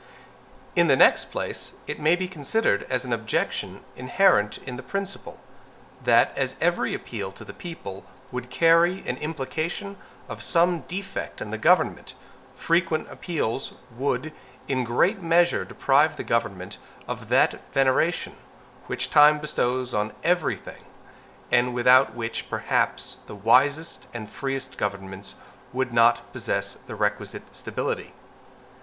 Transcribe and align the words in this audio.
In 0.75 0.87
the 0.87 0.95
next 0.95 1.25
place, 1.25 1.73
it 1.85 1.99
may 1.99 2.15
be 2.15 2.27
considered 2.27 2.87
as 2.89 3.05
an 3.05 3.13
objection 3.13 3.81
inherent 3.95 4.57
in 4.65 4.75
the 4.75 4.81
principle, 4.81 5.39
that 6.03 6.35
as 6.35 6.55
every 6.59 6.95
appeal 6.95 7.31
to 7.33 7.45
the 7.45 7.53
people 7.53 8.03
would 8.31 8.49
carry 8.49 9.07
an 9.07 9.17
implication 9.17 9.97
of 10.27 10.41
some 10.41 10.79
defect 10.87 11.39
in 11.39 11.51
the 11.51 11.57
government, 11.59 12.15
frequent 12.55 13.11
appeals 13.11 13.75
would, 13.95 14.33
in 14.67 14.79
a 14.79 14.83
great 14.85 15.21
measure, 15.21 15.63
deprive 15.63 16.15
the 16.15 16.23
government 16.23 16.79
of 17.07 17.29
that 17.29 17.59
veneration 17.71 18.35
which 18.87 19.11
time 19.11 19.37
bestows 19.39 19.93
on 19.93 20.13
every 20.23 20.55
thing, 20.55 20.81
and 21.51 21.75
without 21.75 22.15
which 22.15 22.49
perhaps 22.49 23.17
the 23.27 23.35
wisest 23.35 24.07
and 24.15 24.31
freest 24.31 24.79
governments 24.79 25.35
would 25.71 25.93
not 25.93 26.33
possess 26.33 26.73
the 26.73 26.95
requisite 26.95 27.55
stability. 27.55 28.13